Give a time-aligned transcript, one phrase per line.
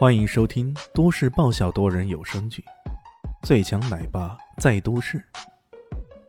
[0.00, 2.64] 欢迎收听都市爆笑多人有声剧
[3.46, 5.18] 《最强奶爸在都市》，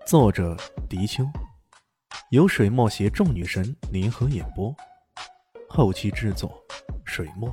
[0.05, 0.57] 作者：
[0.89, 1.23] 迪秋，
[2.31, 4.76] 由水墨携众女神联合演播，
[5.70, 6.62] 后期制作：
[7.05, 7.49] 水墨。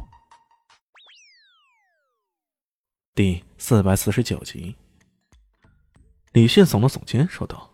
[3.14, 4.74] 第四百四十九集，
[6.32, 7.72] 李迅耸了耸肩，说道：“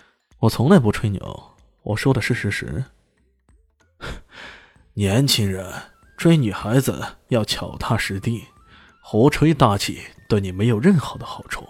[0.40, 2.82] 我从来不吹牛，我说的是事实。
[4.94, 5.70] 年轻人。”
[6.16, 8.44] 追女孩子要脚踏实地，
[9.02, 11.66] 胡吹大气对你没有任何的好处。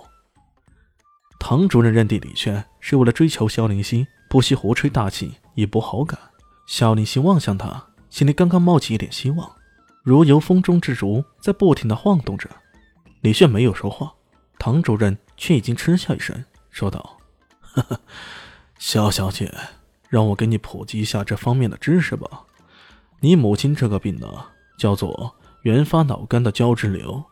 [1.38, 6.18] 唐主任认定李轩是为了追求肖灵溪，不惜胡吹大气以博好感。
[6.66, 9.56] 肖灵溪望向他，心里刚刚冒起一点希望，
[10.02, 12.48] 如由风中之烛，在不停的晃动着。
[13.20, 14.12] 李炫没有说话，
[14.58, 17.18] 唐主任却已经嗤笑一声，说道
[17.60, 18.00] ：“呵呵，
[18.78, 19.52] 肖小姐，
[20.08, 22.44] 让我给你普及一下这方面的知识吧。”
[23.26, 24.28] 你母亲这个病呢，
[24.78, 27.24] 叫做原发脑干的胶质瘤，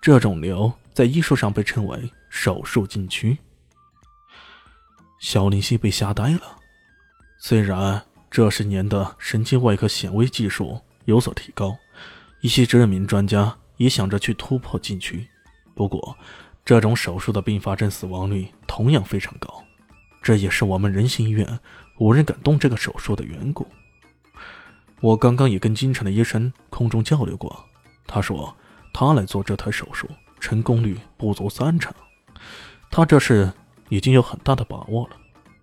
[0.00, 3.36] 这种瘤在医术上被称为手术禁区。
[5.18, 6.42] 肖林熙被吓呆了。
[7.40, 11.76] 虽然这十年的神经外科显微技术有所提高，
[12.42, 15.26] 一些知名专家也想着去突破禁区，
[15.74, 16.16] 不过
[16.64, 19.64] 这种手术的并发症死亡率同样非常高，
[20.22, 21.58] 这也是我们仁心医院
[21.98, 23.66] 无人敢动这个手术的缘故。
[25.00, 27.64] 我刚刚也跟京城的医生空中交流过，
[28.06, 28.54] 他说
[28.92, 30.06] 他来做这台手术
[30.38, 31.92] 成功率不足三成，
[32.90, 33.50] 他这是
[33.88, 35.16] 已经有很大的把握了。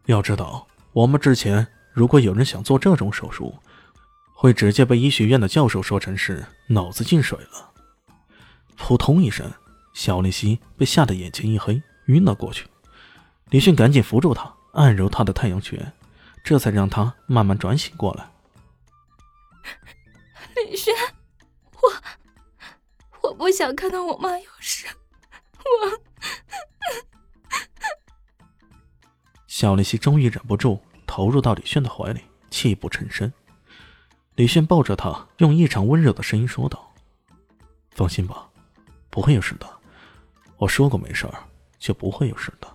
[0.06, 3.56] 要知道，我们之前如果有人想做这种手术，
[4.34, 7.72] 会直接被医学院的教授说成是脑子进水了。
[8.76, 9.52] 扑通一声，
[9.94, 12.66] 小丽西被吓得眼前一黑，晕了过去。
[13.50, 15.94] 李迅赶紧扶住他，按揉他的太阳穴，
[16.44, 18.28] 这才让他慢慢转醒过来。
[20.56, 20.94] 李轩，
[21.82, 24.88] 我我不想看到我妈有事。
[25.58, 26.02] 我，
[29.48, 33.32] 小丽西终于忍不住投入到李轩的怀里，泣不成声。
[34.36, 36.94] 李轩抱着她，用异常温柔的声音说道
[37.92, 38.50] ：“放心吧，
[39.10, 39.68] 不会有事的。
[40.58, 41.44] 我说过没事儿，
[41.80, 42.68] 就不会有事的。”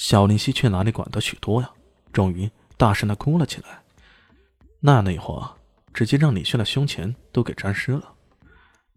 [0.00, 1.70] 小林溪却哪里管得许多呀？
[2.10, 3.82] 终于大声的哭了起来。
[4.80, 5.54] 那那话
[5.92, 8.14] 直接让李轩的胸前都给沾湿了。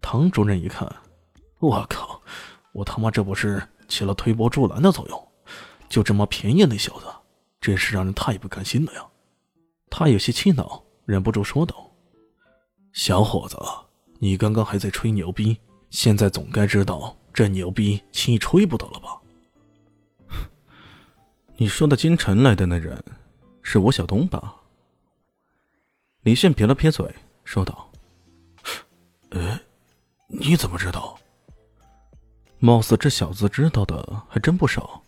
[0.01, 0.89] 唐主任一看，
[1.59, 2.21] 我靠，
[2.71, 5.27] 我他妈这不是起了推波助澜的作用？
[5.89, 7.07] 就这么便宜那小子，
[7.59, 9.05] 真是让人太不甘心了呀！
[9.89, 11.91] 他有些气恼，忍不住说道
[12.95, 13.57] ：“小伙子，
[14.19, 15.57] 你刚刚还在吹牛逼，
[15.89, 19.19] 现在总该知道这牛逼轻易吹不得了吧？”
[21.63, 23.01] 你说的京城来的那人，
[23.61, 24.53] 是吴晓东吧？
[26.23, 27.09] 李炫撇了撇嘴，
[27.45, 27.89] 说道
[29.31, 29.57] ：“呃，
[30.27, 31.17] 你怎么知道？
[32.59, 35.01] 貌似这小子知道的还真不少，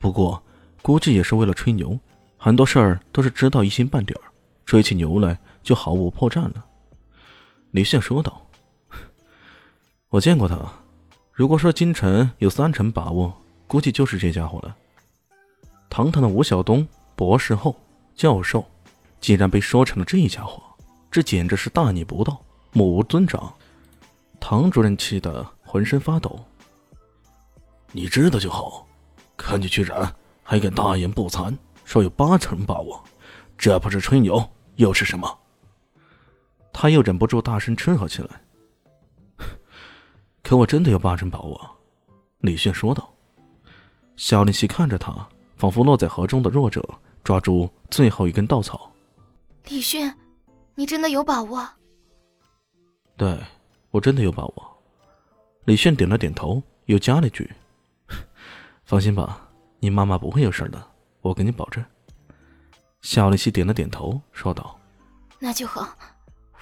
[0.00, 0.42] 不过
[0.82, 1.96] 估计也是为了吹牛，
[2.36, 4.26] 很多事儿都是知道一星半点儿，
[4.66, 6.66] 吹起牛来就毫无破绽了。”
[7.70, 8.44] 李炫说道
[10.10, 10.58] ：“我见过他，
[11.32, 14.76] 如果说京城有三成把握，估计就是这家伙了。”
[15.90, 16.86] 堂堂的吴晓东，
[17.16, 17.76] 博士后、
[18.14, 18.64] 教授，
[19.20, 20.62] 竟然被说成了这家伙，
[21.10, 22.40] 这简直是大逆不道，
[22.72, 23.52] 目无尊长。
[24.38, 26.38] 唐主任气得浑身发抖。
[27.90, 28.86] 你知道就好，
[29.36, 30.14] 看你居然
[30.44, 33.02] 还敢大言不惭，说有八成把握，
[33.58, 35.38] 这不是吹牛又是什么？
[36.72, 38.40] 他又忍不住大声斥喝起来。
[40.44, 41.60] 可我真的有八成把握，
[42.38, 43.12] 李迅说道。
[44.16, 45.28] 小林奇看着他。
[45.60, 46.82] 仿佛落在河中的弱者
[47.22, 48.90] 抓住最后一根稻草。
[49.68, 50.10] 李迅，
[50.74, 51.68] 你真的有把握？
[53.14, 53.38] 对，
[53.90, 54.82] 我真的有把握。
[55.66, 57.52] 李迅点了点头，又加了一句
[58.86, 59.46] ：“放心吧，
[59.80, 60.82] 你妈妈不会有事的，
[61.20, 61.84] 我给你保证。”
[63.02, 64.80] 夏丽西点了点头，说道
[65.38, 65.94] ：“那就好，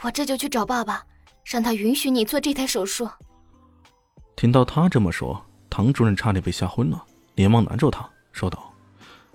[0.00, 1.06] 我这就去找爸爸，
[1.44, 3.08] 让他允许你做这台手术。”
[4.34, 5.40] 听到他这么说，
[5.70, 7.00] 唐主任差点被吓昏了，
[7.36, 8.67] 连忙拦住他，说道。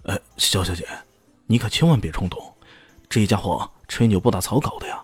[0.03, 0.85] 呃，肖小姐，
[1.47, 2.41] 你可千万别冲动，
[3.09, 5.01] 这家伙吹牛不打草稿的呀！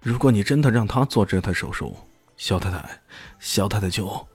[0.00, 1.96] 如果你真的让他做这台手术，
[2.36, 3.00] 肖太太，
[3.38, 4.26] 肖太太就……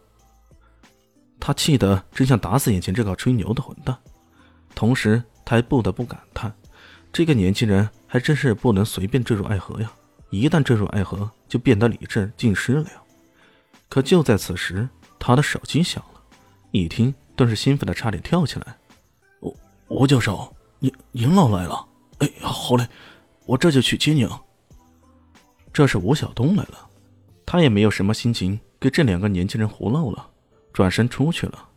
[1.41, 3.97] 他气得真想打死眼前这个吹牛的混蛋，
[4.73, 6.53] 同时他还不得不感叹：
[7.11, 9.91] 这个年轻人还真是不能随便坠入爱河呀！
[10.29, 13.01] 一旦坠入爱河，就变得理智尽失了呀！
[13.89, 16.21] 可就在此时，他的手机响了，
[16.71, 18.77] 一听顿时兴奋的差点跳起来。
[19.89, 21.83] 吴教授，您您老来了。
[22.19, 22.87] 哎，好嘞，
[23.47, 24.29] 我这就去接您。
[25.73, 26.87] 这是吴晓东来了，
[27.43, 30.29] 他也没有什么心情给这两个年轻人胡闹了，
[30.71, 31.69] 转身出去了。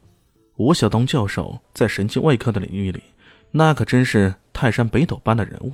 [0.57, 3.03] 吴晓东教授在神经外科的领域里，
[3.51, 5.73] 那可真是泰山北斗般的人物。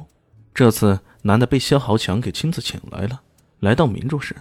[0.55, 3.20] 这次难得被肖豪强给亲自请来了，
[3.58, 4.37] 来到明珠时，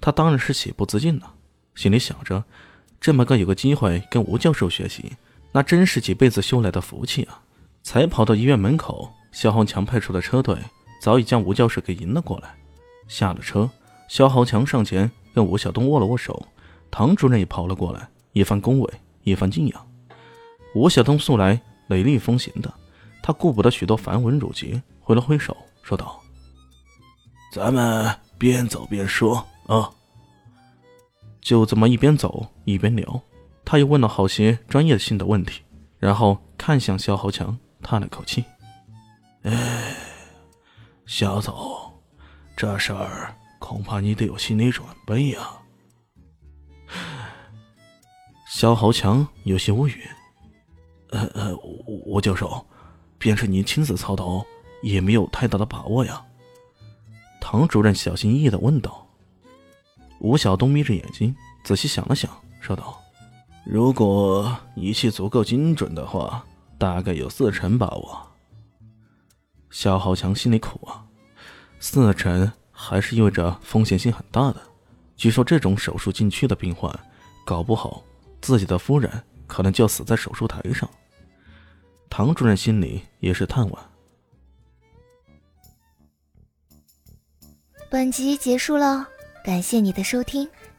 [0.00, 1.34] 他当然是喜不自禁了，
[1.74, 2.42] 心里想着，
[2.98, 5.12] 这么个有个机会跟吴教授学习，
[5.52, 7.40] 那真是几辈子修来的福气啊！
[7.82, 10.56] 才跑到医院门口，肖豪强派出的车队
[11.00, 12.54] 早已将吴教授给迎了过来。
[13.08, 13.68] 下了车，
[14.08, 16.46] 肖豪强上前跟吴晓东握了握手，
[16.90, 18.94] 唐主任也跑了过来，一番恭维，
[19.24, 19.86] 一番敬仰。
[20.74, 22.72] 吴晓东素来雷厉风行的，
[23.22, 24.82] 他顾不得许多繁文缛节。
[25.00, 26.22] 挥了挥手，说道
[27.52, 29.90] ：“咱们边走边说啊。”
[31.42, 33.20] 就这么一边走一边聊，
[33.64, 35.62] 他又问了好些专业性的问题，
[35.98, 38.44] 然后看向肖豪强，叹了口气
[39.44, 39.96] ：“哎，
[41.06, 41.54] 肖总，
[42.56, 45.40] 这事儿恐怕你得有心理准备呀。”
[48.48, 50.06] 肖豪强有些无语
[51.10, 51.56] ：“呃呃，
[51.86, 52.66] 吴教授，
[53.18, 54.44] 便是您亲自操刀。”
[54.82, 56.20] 也没有太大的把握呀，
[57.40, 59.06] 唐主任小心翼翼的问道。
[60.18, 61.32] 吴晓东眯着眼睛，
[61.62, 62.28] 仔细想了想，
[62.60, 63.00] 说道
[63.64, 66.44] ：“如果仪器足够精准的话，
[66.78, 68.28] 大概有四成把握。”
[69.70, 71.06] 肖浩强心里苦啊，
[71.80, 74.60] 四成还是意味着风险性很大的。
[75.16, 76.92] 据说这种手术禁区的病患，
[77.46, 78.02] 搞不好
[78.40, 79.10] 自己的夫人
[79.46, 80.88] 可能就要死在手术台上。
[82.10, 83.78] 唐主任心里也是叹惋。
[87.88, 89.08] 本集结束了，
[89.44, 90.48] 感谢你的收听，